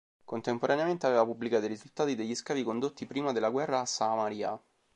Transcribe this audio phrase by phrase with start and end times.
[0.25, 4.59] Contemporaneamente aveva pubblicato i risultati degli scavi condotti prima della guerra a Samaria.